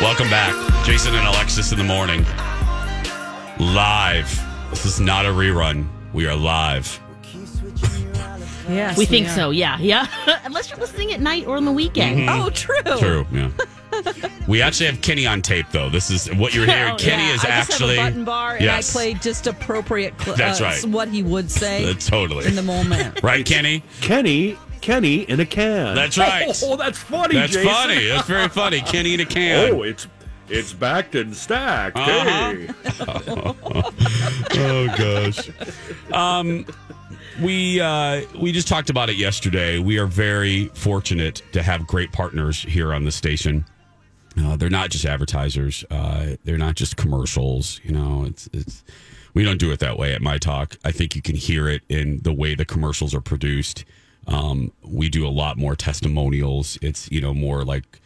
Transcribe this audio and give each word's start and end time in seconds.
Welcome 0.00 0.28
back. 0.28 0.84
Jason 0.84 1.14
and 1.14 1.26
Alexis 1.26 1.72
in 1.72 1.78
the 1.78 1.84
morning. 1.84 2.24
Live. 3.58 4.28
This 4.70 4.84
is 4.84 5.00
not 5.00 5.24
a 5.24 5.28
rerun. 5.30 5.86
We 6.12 6.26
are 6.26 6.36
live. 6.36 7.00
Yes, 8.68 8.98
We 8.98 9.06
think 9.06 9.28
are. 9.28 9.30
so, 9.30 9.50
yeah, 9.50 9.78
yeah. 9.78 10.06
Unless 10.44 10.70
you're 10.70 10.78
listening 10.78 11.12
at 11.12 11.20
night 11.20 11.46
or 11.46 11.56
on 11.56 11.64
the 11.64 11.72
weekend. 11.72 12.28
Oh, 12.28 12.50
true. 12.50 12.82
True, 12.98 13.26
yeah. 13.32 13.50
we 14.48 14.60
actually 14.60 14.86
have 14.86 15.00
Kenny 15.00 15.24
on 15.26 15.40
tape, 15.40 15.66
though. 15.70 15.88
This 15.88 16.10
is 16.10 16.26
what 16.34 16.52
you're 16.52 16.66
hearing. 16.66 16.92
Oh, 16.94 16.96
Kenny 16.96 17.22
yeah. 17.22 17.34
is 17.34 17.44
I 17.44 17.48
just 17.48 17.70
actually. 17.70 17.96
have 17.96 18.06
a 18.06 18.10
button 18.10 18.24
bar 18.24 18.56
and 18.56 18.64
Yes. 18.64 18.90
I 18.90 18.92
play 18.98 19.14
just 19.14 19.46
appropriate. 19.46 20.20
Cl- 20.20 20.36
That's 20.36 20.60
uh, 20.60 20.64
right. 20.64 20.84
What 20.86 21.08
he 21.08 21.22
would 21.22 21.50
say 21.50 21.94
totally. 22.00 22.46
in 22.46 22.56
the 22.56 22.62
moment. 22.62 23.22
Right, 23.22 23.46
Kenny? 23.46 23.82
Kenny, 24.00 24.58
Kenny 24.86 25.22
in 25.22 25.40
a 25.40 25.46
can. 25.46 25.96
That's 25.96 26.16
right. 26.16 26.46
Oh, 26.62 26.76
that's 26.76 26.98
funny. 26.98 27.34
That's 27.34 27.54
Jason. 27.54 27.68
funny. 27.68 28.06
That's 28.06 28.28
very 28.28 28.48
funny. 28.48 28.80
Kenny 28.82 29.14
in 29.14 29.20
a 29.20 29.26
can. 29.26 29.74
Oh, 29.74 29.82
it's 29.82 30.06
it's 30.48 30.72
backed 30.72 31.16
and 31.16 31.34
stacked. 31.36 31.96
Uh-huh. 31.96 32.52
Hey. 32.52 32.68
oh 34.60 34.86
gosh. 34.96 35.50
Um, 36.12 36.64
we 37.42 37.80
uh, 37.80 38.22
we 38.40 38.52
just 38.52 38.68
talked 38.68 38.88
about 38.88 39.10
it 39.10 39.16
yesterday. 39.16 39.80
We 39.80 39.98
are 39.98 40.06
very 40.06 40.66
fortunate 40.68 41.42
to 41.50 41.64
have 41.64 41.84
great 41.88 42.12
partners 42.12 42.62
here 42.62 42.94
on 42.94 43.02
the 43.02 43.12
station. 43.12 43.64
Uh, 44.38 44.54
they're 44.54 44.70
not 44.70 44.90
just 44.90 45.04
advertisers. 45.04 45.84
Uh, 45.90 46.36
they're 46.44 46.58
not 46.58 46.76
just 46.76 46.96
commercials. 46.96 47.80
You 47.82 47.90
know, 47.90 48.24
it's 48.24 48.48
it's 48.52 48.84
we 49.34 49.42
don't 49.42 49.58
do 49.58 49.72
it 49.72 49.80
that 49.80 49.98
way 49.98 50.14
at 50.14 50.22
my 50.22 50.38
talk. 50.38 50.76
I 50.84 50.92
think 50.92 51.16
you 51.16 51.22
can 51.22 51.34
hear 51.34 51.68
it 51.68 51.82
in 51.88 52.20
the 52.22 52.32
way 52.32 52.54
the 52.54 52.64
commercials 52.64 53.14
are 53.16 53.20
produced. 53.20 53.84
Um, 54.26 54.72
we 54.82 55.08
do 55.08 55.26
a 55.26 55.30
lot 55.30 55.56
more 55.56 55.76
testimonials. 55.76 56.78
It's 56.82 57.10
you 57.10 57.20
know 57.20 57.32
more 57.34 57.64
like 57.64 58.00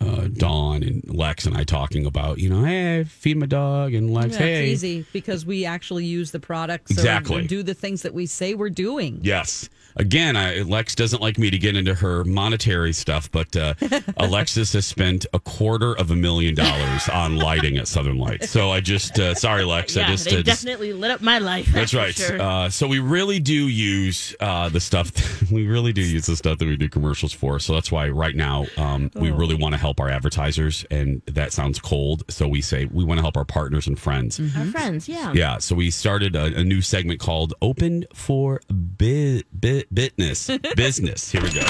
uh, 0.00 0.28
Dawn 0.32 0.82
and 0.82 1.02
Lex 1.08 1.46
and 1.46 1.56
I 1.56 1.64
talking 1.64 2.06
about 2.06 2.38
you 2.38 2.48
know 2.50 2.64
hey 2.64 3.04
feed 3.04 3.36
my 3.36 3.46
dog 3.46 3.94
and 3.94 4.12
Lex 4.12 4.32
Yeah, 4.34 4.38
hey 4.38 4.64
It's 4.64 4.84
easy 4.84 5.06
because 5.12 5.46
we 5.46 5.64
actually 5.64 6.04
use 6.04 6.30
the 6.32 6.40
products 6.40 6.90
Exactly. 6.90 7.40
and 7.40 7.48
do 7.48 7.62
the 7.62 7.74
things 7.74 8.02
that 8.02 8.12
we 8.14 8.26
say 8.26 8.54
we're 8.54 8.70
doing. 8.70 9.20
Yes. 9.22 9.68
Again, 9.96 10.36
I, 10.36 10.60
Lex 10.60 10.94
doesn't 10.94 11.22
like 11.22 11.38
me 11.38 11.50
to 11.50 11.58
get 11.58 11.74
into 11.76 11.94
her 11.94 12.22
monetary 12.24 12.92
stuff, 12.92 13.30
but 13.30 13.56
uh, 13.56 13.74
Alexis 14.18 14.72
has 14.74 14.84
spent 14.86 15.24
a 15.32 15.38
quarter 15.38 15.94
of 15.96 16.10
a 16.10 16.16
million 16.16 16.54
dollars 16.54 17.08
on 17.08 17.36
lighting 17.36 17.78
at 17.78 17.88
Southern 17.88 18.18
Lights. 18.18 18.50
So 18.50 18.70
I 18.70 18.80
just, 18.80 19.18
uh, 19.18 19.34
sorry, 19.34 19.64
Lex. 19.64 19.96
I 19.96 20.04
just, 20.08 20.24
they 20.26 20.32
uh, 20.32 20.42
just- 20.42 20.64
definitely 20.64 20.92
lit 20.92 21.10
up 21.10 21.22
my 21.22 21.38
life. 21.38 21.66
that's 21.72 21.92
for 21.92 21.98
right. 21.98 22.14
sure. 22.14 22.40
Uh, 22.40 22.68
so 22.68 22.86
we 22.86 22.98
really 22.98 23.38
do 23.40 23.68
use 23.68 24.36
uh, 24.40 24.68
the 24.68 24.80
stuff. 24.80 25.10
we 25.50 25.66
really 25.66 25.92
do 25.92 26.02
use 26.02 26.26
the 26.26 26.36
stuff 26.36 26.58
that 26.58 26.66
we 26.66 26.76
do 26.76 26.88
commercials 26.88 27.32
for. 27.32 27.58
So 27.58 27.72
that's 27.74 27.90
why 27.90 28.08
right 28.10 28.36
now 28.36 28.66
um, 28.76 29.10
we 29.14 29.30
really 29.30 29.54
want 29.54 29.72
to 29.72 29.78
help 29.78 29.98
our 30.00 30.08
advertisers, 30.10 30.84
and 30.90 31.22
that 31.26 31.52
sounds 31.52 31.78
cold. 31.78 32.24
So 32.28 32.46
we 32.48 32.60
say 32.60 32.84
we 32.86 33.04
want 33.04 33.18
to 33.18 33.22
help 33.22 33.36
our 33.36 33.44
partners 33.44 33.86
and 33.86 33.98
friends. 33.98 34.38
Our 34.56 34.66
friends, 34.66 35.08
yeah. 35.08 35.32
Yeah, 35.32 35.58
so 35.58 35.74
we 35.74 35.90
started 35.90 36.36
a, 36.36 36.44
a 36.60 36.64
new 36.64 36.82
segment 36.82 37.20
called 37.20 37.54
"Open 37.62 38.04
for 38.12 38.60
Bi- 38.68 39.42
Bi- 39.52 39.84
Business." 39.92 40.50
Business. 40.76 41.30
Here 41.30 41.42
we 41.42 41.52
go. 41.52 41.64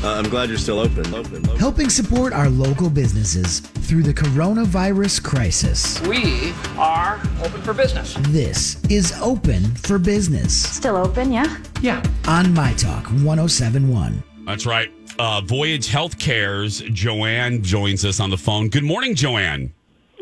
Uh, 0.00 0.14
I'm 0.14 0.28
glad 0.28 0.48
you're 0.48 0.58
still 0.58 0.78
open. 0.78 1.12
Open. 1.12 1.44
open. 1.44 1.56
helping 1.58 1.90
support 1.90 2.32
our 2.32 2.48
local 2.48 2.88
businesses 2.88 3.58
through 3.58 4.04
the 4.04 4.14
coronavirus 4.14 5.24
crisis. 5.24 6.00
We 6.02 6.52
are 6.76 7.20
open 7.42 7.60
for 7.62 7.74
business. 7.74 8.14
This 8.28 8.80
is 8.88 9.12
Open 9.20 9.64
for 9.74 9.98
Business 9.98 10.54
Still 10.54 10.96
open, 10.96 11.32
yeah? 11.32 11.58
Yeah. 11.82 12.00
on 12.28 12.54
My 12.54 12.74
Talk 12.74 13.06
1071. 13.06 14.22
That's 14.46 14.66
right. 14.66 14.88
Uh, 15.18 15.40
Voyage 15.40 15.88
Healthcare's 15.88 16.78
Joanne 16.92 17.64
joins 17.64 18.04
us 18.04 18.20
on 18.20 18.30
the 18.30 18.38
phone. 18.38 18.68
Good 18.68 18.84
morning, 18.84 19.16
Joanne. 19.16 19.72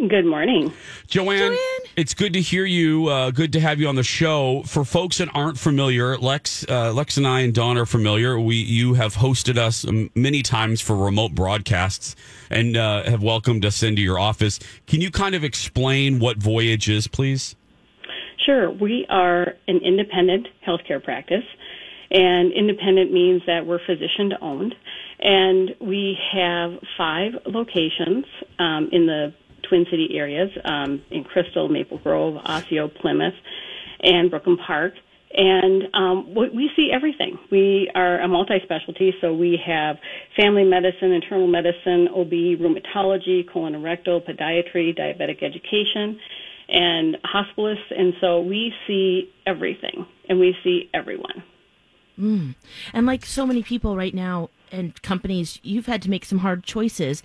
Good 0.09 0.25
morning. 0.25 0.73
Joanne, 1.07 1.57
it's 1.97 2.13
good 2.13 2.35
to 2.35 2.41
hear 2.41 2.67
you. 2.67 3.09
Uh, 3.09 3.31
good 3.31 3.53
to 3.55 3.61
have 3.61 3.81
you 3.81 3.89
on 3.89 3.97
the 3.97 4.03
show. 4.03 4.63
For 4.67 4.85
folks 4.85 5.19
that 5.19 5.29
aren't 5.35 5.59
familiar, 5.59 6.19
Lex, 6.19 6.65
uh, 6.69 6.93
Lex, 6.93 7.17
and 7.17 7.27
I 7.27 7.41
and 7.41 7.55
Don 7.55 7.79
are 7.79 7.87
familiar. 7.87 8.39
We 8.39 8.57
you 8.57 8.95
have 8.95 9.15
hosted 9.15 9.57
us 9.57 9.87
many 10.15 10.43
times 10.43 10.83
for 10.83 10.95
remote 10.95 11.35
broadcasts 11.35 12.15
and 12.51 12.77
uh, 12.77 13.05
have 13.05 13.23
welcomed 13.23 13.65
us 13.65 13.83
into 13.83 14.03
your 14.03 14.19
office. 14.19 14.61
Can 14.87 15.01
you 15.01 15.11
kind 15.11 15.35
of 15.35 15.43
explain 15.43 16.19
what 16.19 16.37
Voyage 16.37 16.91
is, 16.91 17.09
please? 17.09 17.57
Sure. 18.45 18.71
We 18.71 19.07
are 19.09 19.55
an 19.67 19.81
independent 19.83 20.49
healthcare 20.67 21.03
practice, 21.03 21.45
and 22.11 22.53
independent 22.53 23.11
means 23.11 23.43
that 23.47 23.67
we're 23.67 23.81
physician 23.85 24.35
owned, 24.43 24.75
and 25.19 25.71
we 25.81 26.19
have 26.35 26.79
five 26.99 27.33
locations 27.47 28.27
um, 28.59 28.91
in 28.93 29.07
the 29.07 29.33
Twin 29.69 29.87
City 29.91 30.11
areas 30.15 30.51
um, 30.65 31.03
in 31.11 31.25
Crystal, 31.25 31.69
Maple 31.69 31.99
Grove, 31.99 32.37
Osseo, 32.45 32.89
Plymouth, 32.89 33.35
and 34.03 34.31
Brooklyn 34.31 34.59
Park. 34.65 34.95
And 35.33 35.83
um, 35.93 36.35
we 36.35 36.71
see 36.77 36.91
everything. 36.95 37.39
We 37.51 37.91
are 37.95 38.21
a 38.21 38.29
multi-specialty, 38.29 39.15
so 39.21 39.35
we 39.35 39.59
have 39.67 39.97
family 40.41 40.65
medicine, 40.65 41.13
internal 41.13 41.47
medicine, 41.47 42.09
OB, 42.09 42.31
rheumatology, 42.31 43.45
colorectal, 43.45 44.27
podiatry, 44.27 44.97
diabetic 44.97 45.43
education, 45.43 46.19
and 46.69 47.17
hospitalists. 47.23 47.91
And 47.91 48.15
so 48.21 48.41
we 48.41 48.73
see 48.87 49.31
everything, 49.47 50.07
and 50.29 50.41
we 50.41 50.57
see 50.65 50.89
everyone. 50.95 51.43
And 52.95 53.07
like 53.07 53.27
so 53.27 53.47
many 53.47 53.63
people 53.63 53.97
right 53.97 54.15
now 54.15 54.49
and 54.73 55.01
companies, 55.03 55.61
you've 55.63 55.87
had 55.87 56.03
to 56.03 56.11
make 56.11 56.25
some 56.25 56.39
hard 56.39 56.65
choices. 56.65 57.23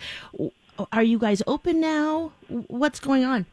W- 0.81 0.87
Are 0.91 1.03
you 1.03 1.19
guys 1.19 1.41
open 1.47 1.79
now? 1.79 2.31
What's 2.67 2.99
going 2.99 3.23
on? 3.23 3.45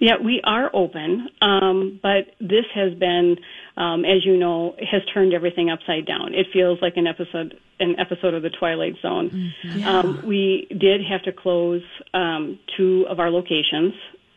Yeah, 0.00 0.14
we 0.22 0.40
are 0.44 0.70
open, 0.74 1.28
um, 1.42 1.98
but 2.02 2.26
this 2.40 2.64
has 2.74 2.94
been, 2.94 3.36
um, 3.76 4.04
as 4.04 4.24
you 4.24 4.36
know, 4.36 4.76
has 4.78 5.02
turned 5.12 5.34
everything 5.34 5.70
upside 5.70 6.06
down. 6.06 6.34
It 6.34 6.46
feels 6.52 6.78
like 6.80 6.96
an 6.96 7.06
episode, 7.08 7.54
an 7.80 7.96
episode 7.98 8.32
of 8.34 8.42
the 8.42 8.50
Twilight 8.50 8.94
Zone. 9.02 9.52
Um, 9.84 10.22
we 10.24 10.68
did 10.70 11.00
have 11.10 11.22
to 11.24 11.32
close 11.32 11.82
um, 12.14 12.58
two 12.76 13.06
of 13.08 13.18
our 13.18 13.30
locations 13.30 13.92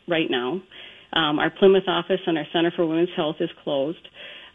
right 0.07 0.29
now. 0.31 0.61
Um, 1.13 1.37
our 1.39 1.51
Plymouth 1.51 1.87
office 1.87 2.21
and 2.25 2.37
our 2.37 2.45
Center 2.51 2.71
for 2.75 2.85
Women's 2.85 3.09
Health 3.15 3.35
is 3.39 3.49
closed. 3.63 4.07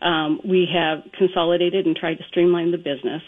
Um, 0.02 0.40
we 0.44 0.66
have 0.74 1.04
consolidated 1.16 1.86
and 1.86 1.94
tried 1.94 2.16
to 2.16 2.24
streamline 2.28 2.72
the 2.72 2.78
business. 2.78 3.22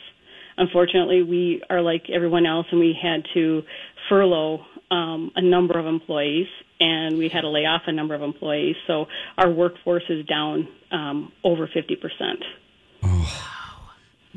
Unfortunately, 0.58 1.22
we 1.22 1.62
are 1.70 1.80
like 1.80 2.10
everyone 2.12 2.44
else, 2.44 2.66
and 2.70 2.80
we 2.80 2.94
had 3.00 3.22
to 3.34 3.62
furlough 4.08 4.60
um, 4.91 5.30
a 5.36 5.42
number 5.42 5.78
of 5.78 5.86
employees, 5.86 6.48
and 6.80 7.16
we 7.16 7.28
had 7.28 7.42
to 7.42 7.48
lay 7.48 7.64
off 7.64 7.82
a 7.86 7.92
number 7.92 8.14
of 8.14 8.22
employees. 8.22 8.76
So 8.86 9.06
our 9.38 9.50
workforce 9.50 10.02
is 10.08 10.26
down 10.26 10.69
um, 10.91 11.32
over 11.44 11.69
50 11.72 11.96
percent. 11.96 12.44
Oh. 13.02 13.54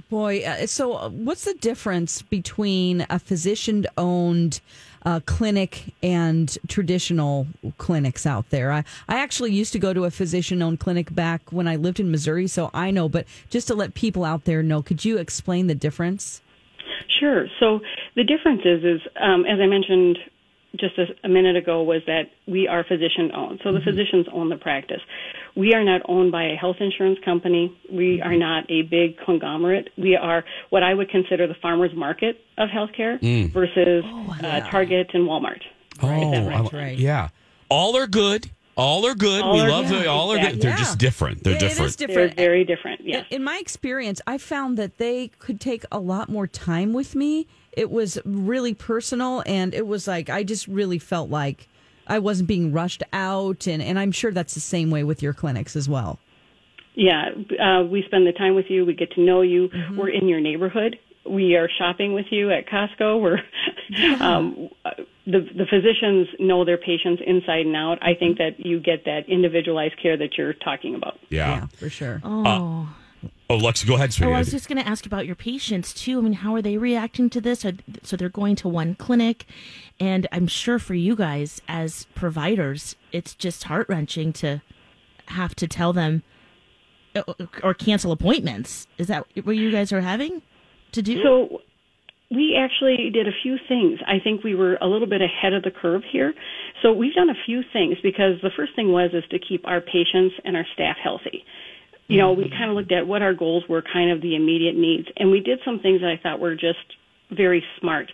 Boy, 0.10 0.44
uh, 0.44 0.68
so 0.68 0.94
uh, 0.94 1.10
what's 1.10 1.46
the 1.46 1.54
difference 1.54 2.22
between 2.22 3.06
a 3.10 3.20
physician 3.20 3.86
owned 3.98 4.62
uh, 5.04 5.20
clinic 5.26 5.94
and 6.04 6.58
traditional 6.68 7.48
clinics 7.78 8.26
out 8.26 8.50
there? 8.50 8.72
I, 8.72 8.84
I 9.08 9.20
actually 9.20 9.54
used 9.54 9.74
to 9.74 9.80
go 9.80 9.94
to 9.94 10.06
a 10.06 10.12
physician 10.12 10.62
owned 10.62 10.80
clinic 10.80 11.14
back 11.14 11.52
when 11.52 11.68
I 11.68 11.76
lived 11.76 12.00
in 12.00 12.12
Missouri, 12.12 12.48
so 12.48 12.70
I 12.74 12.92
know, 12.92 13.10
but 13.10 13.26
just 13.50 13.68
to 13.68 13.76
let 13.76 13.94
people 13.94 14.24
out 14.24 14.46
there 14.46 14.64
know, 14.64 14.82
could 14.82 15.06
you 15.06 15.18
explain 15.18 15.68
the 15.68 15.76
difference? 15.76 16.42
Sure. 17.20 17.48
So 17.60 17.80
the 18.16 18.24
difference 18.24 18.62
is, 18.66 18.84
is 18.84 19.02
um, 19.20 19.46
as 19.46 19.60
I 19.60 19.68
mentioned 19.68 20.18
just 20.78 20.98
a, 20.98 21.06
a 21.26 21.30
minute 21.30 21.56
ago, 21.56 21.84
was 21.84 22.02
that 22.08 22.24
we 22.48 22.68
are 22.68 22.84
physician 22.84 23.32
owned. 23.36 23.60
So 23.64 23.72
the 23.72 23.80
mm-hmm. 23.80 23.90
physicians 23.90 24.28
own 24.32 24.50
the 24.50 24.56
practice. 24.56 25.02
We 25.56 25.74
are 25.74 25.84
not 25.84 26.02
owned 26.08 26.32
by 26.32 26.46
a 26.46 26.56
health 26.56 26.78
insurance 26.80 27.20
company. 27.26 27.78
We 27.92 28.18
mm-hmm. 28.18 28.28
are 28.28 28.38
not 28.38 28.70
a 28.72 28.84
big 28.84 29.18
conglomerate. 29.26 29.90
We 29.98 30.16
are 30.16 30.44
what 30.70 30.84
I 30.84 30.94
would 30.94 31.10
consider 31.10 31.48
the 31.48 31.56
farmers 31.62 31.92
market 31.96 32.38
of 32.58 32.70
healthcare 32.70 33.20
mm. 33.20 33.50
oh, 33.50 33.54
versus 33.54 34.04
uh, 34.44 34.62
Target 34.70 35.12
and 35.14 35.28
Walmart. 35.28 35.62
Oh, 36.02 36.32
That's 36.32 36.74
I- 36.74 36.78
right. 36.78 36.98
yeah. 36.98 37.30
All 37.70 37.96
are 37.98 38.08
good. 38.08 38.50
All 38.78 39.06
are 39.06 39.16
good. 39.16 39.42
All 39.42 39.54
we 39.54 39.62
are 39.62 39.70
love 39.70 39.90
good. 39.90 40.04
the 40.04 40.10
all 40.10 40.32
are 40.32 40.40
good. 40.40 40.62
They're 40.62 40.72
Yeah. 40.72 40.78
just 40.78 40.98
different. 40.98 41.44
They're 41.44 41.54
It- 41.54 41.64
It 41.64 41.70
different. 41.70 41.90
is 41.90 41.96
They're 41.98 42.30
very 42.30 42.64
different. 42.64 43.02
Yes. 43.04 43.26
In 43.30 43.44
my 43.44 43.58
experience, 43.58 44.22
I 44.26 44.38
found 44.38 44.78
that 44.78 44.98
they 44.98 45.30
could 45.40 45.60
take 45.60 45.84
a 45.92 46.00
lot 46.00 46.30
more 46.30 46.48
time 46.48 46.94
with 46.94 47.16
me. 47.16 47.48
It 47.74 47.90
was 47.90 48.18
really 48.26 48.74
personal, 48.74 49.44
and 49.46 49.74
it 49.74 49.88
was 49.88 50.08
like 50.08 50.30
I 50.30 50.44
just 50.44 50.68
really 50.68 51.00
felt 51.00 51.30
like 51.30 51.68
I 52.08 52.20
wasn't 52.20 52.48
being 52.48 52.72
rushed 52.72 53.04
out, 53.14 53.68
and, 53.68 53.82
and 53.82 53.98
I'm 53.98 54.12
sure 54.12 54.32
that's 54.32 54.54
the 54.54 54.60
same 54.60 54.90
way 54.90 55.04
with 55.04 55.22
your 55.22 55.34
clinics 55.34 55.76
as 55.76 55.88
well. 55.88 56.20
Yeah, 56.94 57.30
uh, 57.58 57.84
we 57.84 58.04
spend 58.06 58.28
the 58.28 58.34
time 58.34 58.56
with 58.56 58.66
you. 58.70 58.86
We 58.86 58.94
get 58.94 59.12
to 59.14 59.22
know 59.22 59.42
you. 59.42 59.70
Mm-hmm. 59.70 59.98
We're 59.98 60.10
in 60.10 60.28
your 60.28 60.42
neighborhood. 60.42 60.98
We 61.26 61.56
are 61.56 61.70
shopping 61.78 62.14
with 62.14 62.26
you 62.32 62.52
at 62.52 62.68
Costco. 62.68 63.22
We're 63.22 63.40
um, 64.22 64.70
uh, 64.84 64.92
the 65.26 65.48
the 65.56 65.66
physicians 65.70 66.28
know 66.40 66.66
their 66.66 66.78
patients 66.78 67.22
inside 67.26 67.66
and 67.66 67.76
out. 67.76 68.00
I 68.02 68.16
think 68.16 68.40
that 68.40 68.60
you 68.60 68.80
get 68.80 69.06
that 69.06 69.30
individualized 69.30 70.02
care 70.02 70.18
that 70.18 70.38
you're 70.38 70.54
talking 70.54 70.96
about. 70.96 71.20
yeah. 71.30 71.68
for 71.78 71.90
sure. 71.90 72.22
Oh, 72.26 72.94
Oh, 73.52 73.58
Lex, 73.58 73.84
go 73.84 73.96
ahead, 73.96 74.14
sweetie. 74.14 74.32
Oh, 74.32 74.36
I 74.36 74.40
was 74.40 74.52
just 74.52 74.70
going 74.70 74.82
to 74.82 74.88
ask 74.88 75.06
about 75.06 75.26
your 75.26 75.36
patients 75.36 75.94
too. 75.94 76.20
I 76.20 76.22
mean, 76.22 76.32
how 76.32 76.56
are 76.56 76.62
they 76.62 76.78
reacting 76.78 77.30
to 77.32 77.42
this? 77.42 77.66
So 78.04 78.16
they're 78.16 78.30
going 78.30 78.56
to 78.56 78.70
one 78.70 78.96
clinic, 78.96 79.46
and 80.00 80.26
I'm 80.32 80.48
sure 80.48 80.80
for 80.80 80.94
you 80.94 81.18
guys 81.18 81.62
as 81.68 82.06
providers, 82.16 82.96
it's 83.12 83.36
just 83.36 83.66
heart 83.66 83.90
wrenching 83.90 84.32
to 84.34 84.62
have 85.26 85.54
to 85.56 85.68
tell 85.68 85.92
them 85.92 86.24
uh, 87.14 87.24
or 87.62 87.74
cancel 87.74 88.14
appointments. 88.14 88.88
Is 88.98 89.08
that 89.08 89.28
what 89.44 89.58
you 89.58 89.70
guys 89.70 89.92
are 89.92 90.00
having 90.00 90.44
to 90.94 91.02
do? 91.02 91.22
So 91.22 91.60
we 92.30 92.58
actually 92.58 93.10
did 93.10 93.28
a 93.28 93.36
few 93.44 93.58
things. 93.68 94.00
I 94.08 94.20
think 94.24 94.46
we 94.46 94.56
were 94.56 94.78
a 94.80 94.88
little 94.88 95.08
bit 95.08 95.22
ahead 95.22 95.52
of 95.52 95.64
the 95.64 95.72
curve 95.72 96.04
here. 96.10 96.34
So 96.82 96.94
we've 96.94 97.14
done 97.14 97.30
a 97.30 97.46
few 97.46 97.64
things 97.74 97.98
because 98.02 98.40
the 98.42 98.52
first 98.56 98.78
thing 98.78 98.94
was 98.94 99.12
is 99.12 99.26
to 99.32 99.40
keep 99.40 99.68
our 99.68 99.82
patients 99.82 100.36
and 100.46 100.56
our 100.56 100.66
staff 100.74 100.96
healthy. 101.04 101.44
You 102.12 102.18
know, 102.18 102.34
we 102.34 102.50
kind 102.50 102.70
of 102.70 102.76
looked 102.76 102.92
at 102.92 103.08
what 103.08 103.22
our 103.22 103.34
goals 103.34 103.64
were, 103.70 103.82
kind 103.82 104.12
of 104.12 104.22
the 104.22 104.36
immediate 104.36 104.76
needs, 104.76 105.08
and 105.16 105.32
we 105.32 105.40
did 105.40 105.60
some 105.64 105.80
things 105.80 106.02
that 106.02 106.08
I 106.08 106.20
thought 106.22 106.40
were 106.40 106.56
just 106.56 106.80
very 107.32 107.64
smart. 107.80 108.12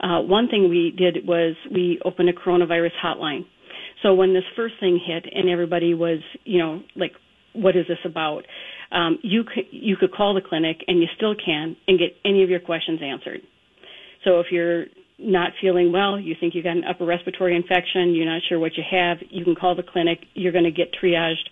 Uh, 0.00 0.20
one 0.20 0.48
thing 0.48 0.68
we 0.68 0.92
did 0.96 1.26
was 1.26 1.54
we 1.72 2.00
opened 2.04 2.28
a 2.28 2.32
coronavirus 2.32 2.90
hotline. 3.02 3.46
So 4.02 4.14
when 4.14 4.34
this 4.34 4.44
first 4.54 4.74
thing 4.80 5.00
hit 5.04 5.26
and 5.32 5.48
everybody 5.48 5.94
was, 5.94 6.18
you 6.44 6.58
know, 6.58 6.82
like, 6.96 7.12
what 7.54 7.76
is 7.76 7.86
this 7.88 7.98
about? 8.04 8.42
Um, 8.92 9.18
you 9.22 9.42
could 9.42 9.64
you 9.70 9.96
could 9.96 10.12
call 10.12 10.34
the 10.34 10.42
clinic 10.46 10.78
and 10.86 11.00
you 11.00 11.06
still 11.16 11.34
can 11.34 11.76
and 11.88 11.98
get 11.98 12.10
any 12.24 12.42
of 12.42 12.50
your 12.50 12.60
questions 12.60 13.00
answered. 13.02 13.40
So 14.24 14.40
if 14.40 14.46
you're 14.50 14.84
not 15.18 15.52
feeling 15.60 15.92
well, 15.92 16.20
you 16.20 16.34
think 16.38 16.54
you 16.54 16.62
got 16.62 16.76
an 16.76 16.84
upper 16.84 17.06
respiratory 17.06 17.56
infection, 17.56 18.14
you're 18.14 18.30
not 18.30 18.42
sure 18.48 18.58
what 18.58 18.76
you 18.76 18.84
have, 18.90 19.18
you 19.30 19.44
can 19.44 19.54
call 19.54 19.74
the 19.74 19.82
clinic. 19.82 20.18
You're 20.34 20.52
going 20.52 20.64
to 20.64 20.70
get 20.70 20.88
triaged 20.92 21.48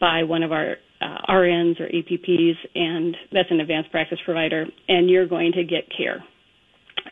by 0.00 0.24
one 0.24 0.42
of 0.42 0.50
our 0.50 0.76
uh, 1.04 1.18
RNs 1.28 1.80
or 1.80 1.86
APPs, 1.86 2.56
and 2.74 3.16
that's 3.30 3.50
an 3.50 3.60
advanced 3.60 3.90
practice 3.90 4.18
provider, 4.24 4.66
and 4.88 5.10
you're 5.10 5.28
going 5.28 5.52
to 5.52 5.64
get 5.64 5.84
care. 5.94 6.24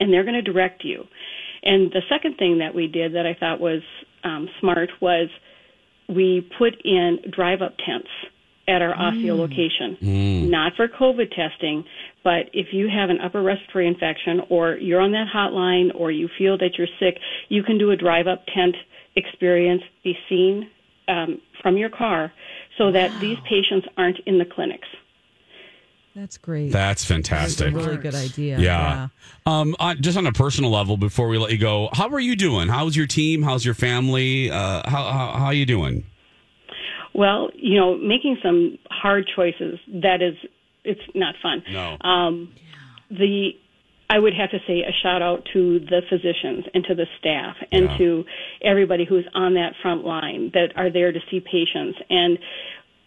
And 0.00 0.12
they're 0.12 0.24
going 0.24 0.42
to 0.42 0.52
direct 0.52 0.82
you. 0.84 1.04
And 1.62 1.92
the 1.92 2.00
second 2.08 2.36
thing 2.38 2.58
that 2.58 2.74
we 2.74 2.86
did 2.86 3.14
that 3.14 3.26
I 3.26 3.36
thought 3.38 3.60
was 3.60 3.82
um, 4.24 4.48
smart 4.60 4.88
was 5.00 5.28
we 6.08 6.48
put 6.58 6.74
in 6.84 7.18
drive 7.30 7.60
up 7.62 7.74
tents 7.84 8.08
at 8.68 8.80
our 8.80 8.94
Osseo 8.96 9.34
location, 9.34 9.98
not 10.50 10.72
for 10.76 10.86
COVID 10.88 11.34
testing, 11.34 11.84
but 12.22 12.48
if 12.52 12.68
you 12.72 12.88
have 12.88 13.10
an 13.10 13.18
upper 13.20 13.42
respiratory 13.42 13.88
infection 13.88 14.40
or 14.48 14.76
you're 14.76 15.00
on 15.00 15.10
that 15.12 15.26
hotline 15.34 15.88
or 15.94 16.12
you 16.12 16.28
feel 16.38 16.56
that 16.58 16.78
you're 16.78 16.88
sick, 17.00 17.20
you 17.48 17.64
can 17.64 17.76
do 17.76 17.90
a 17.90 17.96
drive 17.96 18.28
up 18.28 18.44
tent 18.46 18.76
experience, 19.16 19.82
be 20.04 20.14
seen 20.28 20.70
um, 21.08 21.40
from 21.60 21.76
your 21.76 21.90
car 21.90 22.32
so 22.78 22.92
that 22.92 23.18
these 23.20 23.38
patients 23.48 23.86
aren't 23.96 24.18
in 24.26 24.38
the 24.38 24.44
clinics. 24.44 24.88
That's 26.14 26.36
great. 26.36 26.70
That's 26.70 27.04
fantastic. 27.04 27.72
That's 27.72 27.86
a 27.86 27.88
fantastic. 27.88 28.02
really 28.02 28.02
good 28.02 28.14
idea. 28.14 28.58
Yeah. 28.58 29.08
Um, 29.46 29.74
on, 29.78 30.02
just 30.02 30.18
on 30.18 30.26
a 30.26 30.32
personal 30.32 30.70
level, 30.70 30.98
before 30.98 31.28
we 31.28 31.38
let 31.38 31.52
you 31.52 31.58
go, 31.58 31.88
how 31.92 32.08
are 32.10 32.20
you 32.20 32.36
doing? 32.36 32.68
How's 32.68 32.94
your 32.94 33.06
team? 33.06 33.42
How's 33.42 33.64
your 33.64 33.74
family? 33.74 34.50
Uh, 34.50 34.82
how, 34.84 35.04
how 35.04 35.32
how 35.38 35.44
are 35.46 35.54
you 35.54 35.64
doing? 35.64 36.04
Well, 37.14 37.50
you 37.54 37.78
know, 37.78 37.96
making 37.96 38.38
some 38.42 38.78
hard 38.90 39.28
choices 39.34 39.78
that 39.88 40.20
is 40.20 40.34
it's 40.84 41.00
not 41.14 41.34
fun. 41.42 41.62
No. 41.70 41.96
Um, 42.00 42.52
the 43.10 43.52
I 44.12 44.18
would 44.18 44.34
have 44.34 44.50
to 44.50 44.58
say 44.66 44.82
a 44.82 44.92
shout 45.02 45.22
out 45.22 45.48
to 45.54 45.78
the 45.78 46.02
physicians 46.10 46.66
and 46.74 46.84
to 46.84 46.94
the 46.94 47.06
staff 47.18 47.56
and 47.72 47.88
Yeah. 47.88 47.96
to 47.96 48.26
everybody 48.60 49.04
who's 49.04 49.26
on 49.32 49.54
that 49.54 49.74
front 49.76 50.04
line 50.04 50.50
that 50.50 50.76
are 50.76 50.90
there 50.90 51.12
to 51.12 51.20
see 51.30 51.40
patients. 51.40 51.98
And 52.10 52.38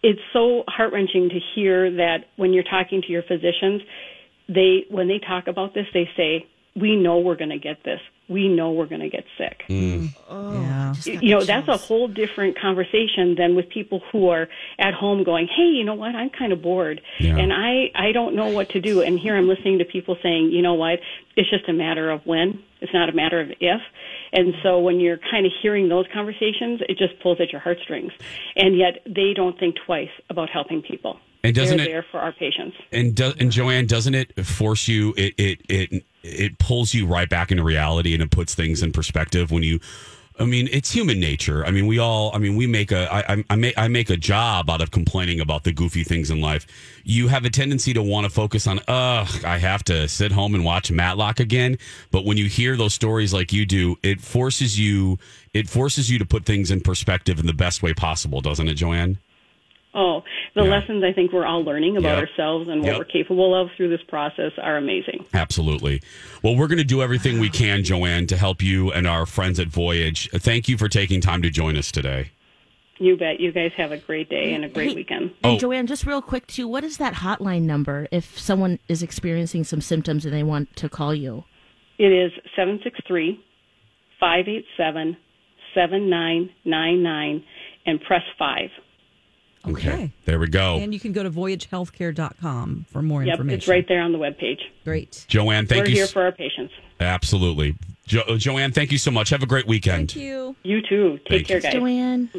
it's 0.02 0.22
so 0.34 0.64
heart 0.68 0.94
wrenching 0.94 1.30
to 1.30 1.40
hear 1.54 1.92
that 1.92 2.26
when 2.38 2.54
you're 2.54 2.64
talking 2.64 3.04
to 3.04 3.12
your 3.12 3.22
physicians, 3.22 3.84
they 4.50 4.86
when 4.90 5.08
they 5.08 5.20
talk 5.20 5.48
about 5.48 5.76
this, 5.76 5.86
they 5.94 6.10
say, 6.18 6.48
"We 6.76 6.96
know 6.96 7.20
we're 7.20 7.36
going 7.36 7.52
to 7.52 7.60
get 7.60 7.84
this. 7.84 8.02
We 8.28 8.48
know 8.48 8.72
we're 8.72 8.88
going 8.88 9.02
to 9.02 9.10
get 9.10 9.26
sick." 9.38 9.64
Mm. 9.70 9.96
Mm. 9.96 10.14
Oh, 10.30 10.54
yeah. 10.54 10.94
Just 10.96 11.08
got 11.08 11.24
you 11.24 11.36
know 11.36 11.44
that's 11.44 11.68
a 11.68 11.78
whole 11.78 12.08
different 12.08 12.60
conversation 12.60 13.36
than 13.38 13.56
with 13.56 13.70
people 13.70 14.02
who 14.12 14.30
are 14.30 14.48
at 14.80 14.94
home 14.94 15.24
going 15.24 15.48
hey 15.48 15.70
you 15.70 15.84
know 15.84 15.94
what? 15.94 16.16
I'm 16.16 16.30
kind 16.30 16.52
of 16.52 16.62
bored. 16.62 17.02
Yeah. 17.20 17.38
and 17.38 17.52
i 17.54 17.92
i 17.96 18.12
don't 18.12 18.36
know 18.36 18.50
what 18.50 18.70
to 18.70 18.82
do. 18.82 19.02
And 19.02 19.20
here 19.20 19.36
i'm 19.36 19.48
listening 19.48 19.80
to 19.80 19.86
people 19.86 20.18
saying 20.22 20.52
you 20.52 20.62
know 20.62 20.74
what? 20.74 21.00
It's 21.36 21.50
just 21.50 21.68
a 21.68 21.74
matter 21.74 22.10
of 22.12 22.22
when. 22.26 22.64
It's 22.82 22.94
not 22.94 23.10
a 23.10 23.14
matter 23.14 23.42
of 23.42 23.50
if. 23.60 23.82
And 24.32 24.54
so 24.64 24.80
when 24.80 25.00
you're 25.00 25.20
kind 25.32 25.46
of 25.46 25.52
hearing 25.62 25.90
those 25.90 26.06
conversations 26.14 26.82
it 26.88 26.98
just 26.98 27.20
pulls 27.22 27.40
at 27.40 27.52
your 27.52 27.62
heartstrings. 27.62 28.12
And 28.56 28.78
yet 28.78 29.00
they 29.06 29.34
don't 29.36 29.58
think 29.60 29.76
twice 29.86 30.10
about 30.30 30.50
helping 30.50 30.82
people 30.82 31.20
And 31.48 31.56
doesn't 31.56 31.80
it- 31.80 31.86
there 31.86 32.06
for 32.12 32.20
our 32.20 32.32
patients 32.34 32.76
And 32.92 33.16
do, 33.16 33.34
and 33.40 33.52
Joanne, 33.52 33.86
doesn't 33.88 34.16
it 34.16 34.46
force 34.46 34.88
you? 34.88 35.14
It 35.18 35.34
it 35.38 35.62
it 35.70 36.04
it 36.24 36.58
pulls 36.60 36.94
you 36.94 37.06
right 37.06 37.30
back 37.30 37.52
into 37.52 37.64
reality, 37.64 38.14
and 38.14 38.24
it 38.24 38.32
puts 38.32 38.56
things 38.56 38.82
in 38.84 38.92
perspective 38.92 39.52
when 39.52 39.64
you. 39.64 39.80
I 40.38 40.44
mean, 40.44 40.68
it's 40.70 40.92
human 40.92 41.18
nature. 41.22 41.66
I 41.66 41.72
mean, 41.72 41.88
we 41.88 41.98
all. 41.98 42.30
I 42.36 42.40
mean, 42.40 42.58
we 42.58 42.68
make 42.68 42.92
a. 42.92 43.08
I, 43.14 43.36
I, 43.36 43.44
I 43.52 43.56
make. 43.56 43.78
I 43.78 43.88
make 43.88 44.10
a 44.10 44.18
job 44.18 44.70
out 44.70 44.82
of 44.82 44.92
complaining 44.92 45.40
about 45.40 45.64
the 45.64 45.72
goofy 45.72 46.04
things 46.04 46.30
in 46.30 46.42
life. 46.42 46.68
You 47.06 47.30
have 47.30 47.46
a 47.46 47.50
tendency 47.50 47.94
to 47.94 48.04
want 48.04 48.26
to 48.26 48.30
focus 48.30 48.68
on. 48.68 48.80
Ugh, 48.86 49.46
I 49.46 49.60
have 49.60 49.84
to 49.86 50.10
sit 50.10 50.34
home 50.34 50.54
and 50.54 50.66
watch 50.66 50.92
Matlock 50.92 51.40
again. 51.40 51.78
But 52.12 52.26
when 52.26 52.36
you 52.36 52.48
hear 52.50 52.76
those 52.76 52.94
stories 52.94 53.34
like 53.34 53.54
you 53.54 53.66
do, 53.66 53.96
it 54.04 54.20
forces 54.20 54.78
you. 54.78 55.20
It 55.54 55.70
forces 55.70 56.12
you 56.12 56.20
to 56.20 56.26
put 56.26 56.44
things 56.46 56.70
in 56.70 56.82
perspective 56.82 57.40
in 57.40 57.46
the 57.46 57.54
best 57.54 57.82
way 57.82 57.94
possible, 57.94 58.42
doesn't 58.42 58.68
it, 58.68 58.74
Joanne? 58.74 59.20
Oh 59.96 60.22
the 60.56 60.64
Yeah. 60.64 60.70
lessons 60.70 61.04
i 61.04 61.12
think 61.14 61.32
we're 61.32 61.46
all 61.46 61.64
learning 61.64 61.98
about 61.98 62.18
Yep. 62.20 62.30
ourselves 62.30 62.68
and 62.70 62.82
what 62.82 62.88
Yep. 62.92 62.98
we're 63.00 63.06
capable 63.06 63.56
of 63.60 63.70
through 63.78 63.90
this 63.90 64.04
process 64.08 64.52
are 64.62 64.78
amazing 64.78 65.26
Absolutely. 65.34 66.02
Well, 66.44 66.56
we're 66.56 66.68
going 66.68 66.78
to 66.78 66.84
do 66.84 67.02
everything 67.02 67.40
we 67.40 67.50
can, 67.50 67.84
Joanne, 67.84 68.28
to 68.28 68.38
help 68.38 68.62
you 68.62 68.92
and 68.92 69.08
our 69.08 69.26
friends 69.26 69.60
at 69.60 69.68
Voyage. 69.68 70.30
Thank 70.32 70.68
you 70.70 70.78
for 70.78 70.88
taking 70.88 71.22
time 71.22 71.42
to 71.42 71.50
join 71.50 71.76
us 71.78 71.92
today. 71.92 72.32
You 73.00 73.18
bet. 73.18 73.40
You 73.40 73.52
guys 73.52 73.72
have 73.78 73.92
a 73.92 73.98
great 73.98 74.30
day 74.30 74.54
and 74.54 74.64
a 74.64 74.70
great 74.70 74.90
Hey, 74.90 74.96
weekend. 74.96 75.24
And 75.44 75.56
Oh. 75.56 75.58
Joanne, 75.58 75.88
just 75.88 76.06
real 76.06 76.22
quick 76.22 76.48
too, 76.48 76.68
what 76.68 76.84
is 76.84 76.98
that 76.98 77.16
hotline 77.16 77.64
number 77.64 78.08
if 78.12 78.38
someone 78.40 78.80
is 78.88 79.02
experiencing 79.04 79.64
some 79.64 79.82
symptoms 79.82 80.26
and 80.26 80.34
they 80.34 80.44
want 80.44 80.76
to 80.78 80.88
call 80.90 81.14
you? 81.16 81.44
It 81.98 82.12
is 82.12 82.32
763 82.56 83.40
587 84.20 85.18
7999 85.74 87.44
and 87.86 88.02
press 88.02 88.24
5. 88.40 88.70
Okay. 89.68 90.12
There 90.26 90.40
we 90.40 90.48
go. 90.48 90.78
And 90.78 90.94
you 90.94 91.00
can 91.00 91.12
go 91.12 91.24
to 91.24 91.30
voyagehealthcare.com 91.32 92.86
for 92.90 93.02
more 93.02 93.24
Yep, 93.24 93.34
information. 93.34 93.58
it's 93.58 93.68
right 93.68 93.88
there 93.88 94.02
on 94.02 94.12
the 94.12 94.18
webpage. 94.18 94.60
Great. 94.84 95.26
Joanne, 95.28 95.66
thank 95.68 95.88
you. 95.88 95.94
We're 95.94 95.98
here 95.98 96.08
for 96.08 96.24
our 96.24 96.32
patients. 96.32 96.74
Absolutely. 97.00 97.76
Jo- 98.06 98.38
Joanne, 98.38 98.72
thank 98.72 98.92
you 98.92 98.98
so 98.98 99.12
much. 99.12 99.30
Have 99.30 99.44
a 99.44 99.48
great 99.48 99.68
weekend. 99.68 100.12
Thank 100.12 100.24
you. 100.24 100.56
You 100.64 100.82
too. 100.82 101.20
Take 101.28 101.48
Thank 101.48 101.48
care, 101.48 101.58
you. 101.58 101.64
guys. 101.64 102.30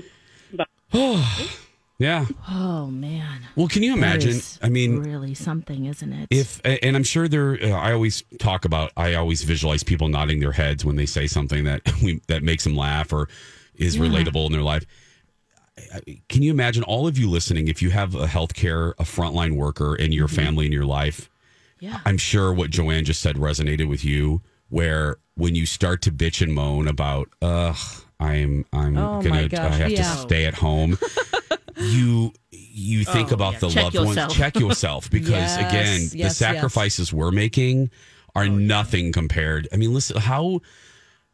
Joanne. 0.92 1.24
Yeah. 1.98 2.26
Oh 2.46 2.88
man. 2.88 3.40
Well, 3.56 3.68
can 3.68 3.82
you 3.82 3.94
imagine? 3.94 4.38
I 4.62 4.68
mean, 4.68 4.98
really 4.98 5.32
something, 5.32 5.86
isn't 5.86 6.12
it? 6.12 6.28
if 6.30 6.60
and 6.62 6.94
I'm 6.94 7.04
sure 7.04 7.26
there. 7.26 7.52
Uh, 7.58 7.70
I 7.70 7.92
always 7.94 8.22
talk 8.38 8.66
about. 8.66 8.92
I 8.98 9.14
always 9.14 9.42
visualize 9.44 9.82
people 9.82 10.08
nodding 10.08 10.38
their 10.40 10.52
heads 10.52 10.84
when 10.84 10.96
they 10.96 11.06
say 11.06 11.26
something 11.26 11.64
that 11.64 11.80
we 12.02 12.20
that 12.28 12.42
makes 12.42 12.64
them 12.64 12.76
laugh 12.76 13.14
or 13.14 13.28
is 13.76 13.96
relatable 13.96 14.44
in 14.44 14.52
their 14.52 14.60
life. 14.60 14.84
Can 16.28 16.42
you 16.42 16.50
imagine 16.50 16.82
all 16.84 17.06
of 17.06 17.18
you 17.18 17.28
listening? 17.28 17.68
If 17.68 17.82
you 17.82 17.90
have 17.90 18.14
a 18.14 18.26
healthcare, 18.26 18.92
a 18.98 19.04
frontline 19.04 19.56
worker 19.56 19.94
in 19.94 20.12
your 20.12 20.26
mm-hmm. 20.26 20.36
family 20.36 20.66
in 20.66 20.72
your 20.72 20.86
life, 20.86 21.28
yeah. 21.80 22.00
I'm 22.04 22.18
sure 22.18 22.52
what 22.52 22.70
Joanne 22.70 23.04
just 23.04 23.20
said 23.20 23.36
resonated 23.36 23.88
with 23.88 24.04
you. 24.04 24.42
Where 24.68 25.16
when 25.36 25.54
you 25.54 25.64
start 25.66 26.02
to 26.02 26.10
bitch 26.10 26.42
and 26.42 26.52
moan 26.52 26.88
about, 26.88 27.28
ugh, 27.42 27.76
I'm 28.18 28.64
I'm 28.72 28.96
Oh, 28.96 29.20
gonna 29.22 29.48
I 29.52 29.68
have 29.68 29.90
yeah. 29.90 29.98
to 29.98 30.04
stay 30.18 30.46
at 30.46 30.54
home. 30.54 30.98
you 31.76 32.32
you 32.50 33.04
oh, 33.06 33.12
think 33.12 33.30
about 33.30 33.54
yeah. 33.54 33.58
the 33.60 33.68
Check 33.68 33.82
loved 33.84 33.94
yourself. 33.94 34.16
ones. 34.16 34.34
Check 34.34 34.56
yourself 34.58 35.10
because 35.10 35.30
Yes, 35.30 35.56
again, 35.58 36.00
yes, 36.00 36.10
the 36.10 36.18
yes. 36.18 36.36
sacrifices 36.36 37.12
we're 37.12 37.30
making 37.30 37.90
are 38.34 38.44
oh, 38.44 38.48
nothing 38.48 39.12
compared. 39.12 39.68
I 39.72 39.76
mean, 39.76 39.92
listen 39.94 40.16
how 40.16 40.60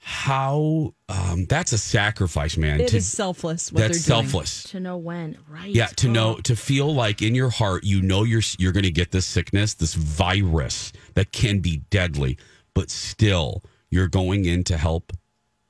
how 0.04 0.92
um 1.09 1.47
that's 1.47 1.73
a 1.73 1.78
sacrifice, 1.78 2.56
man. 2.56 2.80
It 2.80 2.92
is 2.92 3.09
to, 3.09 3.16
selfless 3.16 3.71
what 3.71 3.78
that's 3.80 4.04
they're 4.04 4.16
doing. 4.16 4.25
selfless. 4.28 4.64
to 4.64 4.80
know 4.80 4.97
when, 4.97 5.38
right? 5.49 5.71
Yeah, 5.71 5.87
to 5.87 6.09
Oh. 6.09 6.12
know 6.12 6.35
to 6.38 6.56
feel 6.56 6.92
like 6.92 7.23
in 7.23 7.35
your 7.37 7.50
heart 7.50 7.85
you 7.85 8.02
know 8.02 8.25
you're 8.25 8.42
you're 8.59 8.73
going 8.73 8.82
to 8.82 8.90
get 8.90 9.12
this 9.12 9.26
sickness, 9.26 9.75
this 9.75 9.94
virus 9.94 10.92
that 11.14 11.30
can 11.30 11.61
be 11.61 11.78
deadly, 11.90 12.37
but 12.75 12.90
still 12.90 13.62
you're 13.90 14.09
going 14.09 14.44
in 14.44 14.64
to 14.64 14.76
help 14.76 15.12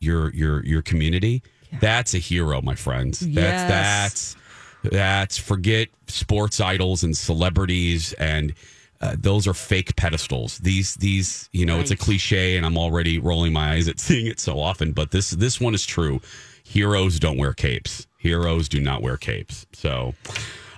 your 0.01 0.33
your 0.35 0.65
your 0.65 0.81
community. 0.83 1.43
That's 1.81 2.15
a 2.15 2.19
hero, 2.19 2.61
my 2.63 2.75
friends. 2.75 3.21
That's 3.21 3.35
Yes. 3.35 3.69
that's 3.69 4.37
that's 4.83 5.37
forget 5.39 5.89
sports 6.09 6.59
idols 6.59 7.05
and 7.05 7.15
celebrities 7.17 8.15
and 8.15 8.55
uh, 9.03 9.17
those 9.19 9.47
are 9.47 9.55
fake 9.55 9.97
pedestals. 9.97 10.59
These 10.59 10.95
these 10.97 11.49
you 11.53 11.67
know 11.67 11.81
it's 11.81 11.91
a 11.91 11.97
cliche 11.97 12.57
and 12.57 12.65
I'm 12.65 12.79
already 12.79 13.19
rolling 13.19 13.53
my 13.53 13.73
eyes 13.73 13.89
at 13.89 13.99
seeing 14.01 14.27
it 14.27 14.41
so 14.41 14.61
often, 14.61 14.93
but 14.93 15.11
this 15.11 15.31
this 15.31 15.61
one 15.61 15.75
is 15.75 15.85
true. 15.85 16.21
Heroes 16.65 17.19
don't 17.19 17.37
wear 17.37 17.53
capes. 17.53 18.07
Heroes 18.19 18.69
do 18.69 18.81
not 18.81 19.03
wear 19.03 19.17
capes. 19.17 19.67
So 19.73 20.15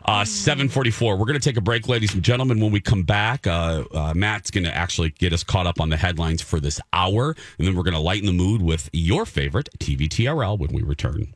Uh, 0.06 0.22
744. 0.22 1.16
We're 1.16 1.24
going 1.24 1.40
to 1.40 1.48
take 1.48 1.56
a 1.56 1.62
break, 1.62 1.88
ladies 1.88 2.12
and 2.12 2.22
gentlemen. 2.22 2.60
When 2.60 2.70
we 2.70 2.78
come 2.80 3.04
back, 3.04 3.46
uh, 3.46 3.84
uh, 3.94 4.12
Matt's 4.14 4.50
going 4.50 4.64
to 4.64 4.76
actually 4.76 5.10
get 5.10 5.32
us 5.32 5.42
caught 5.42 5.66
up 5.66 5.80
on 5.80 5.88
the 5.88 5.96
headlines 5.96 6.42
for 6.42 6.60
this 6.60 6.78
hour. 6.92 7.34
And 7.58 7.66
then 7.66 7.74
we're 7.74 7.84
going 7.84 7.94
to 7.94 8.00
lighten 8.00 8.26
the 8.26 8.32
mood 8.34 8.60
with 8.60 8.90
your 8.92 9.24
favorite 9.24 9.70
TV 9.78 10.06
TRL 10.06 10.58
when 10.58 10.72
we 10.74 10.82
return. 10.82 11.34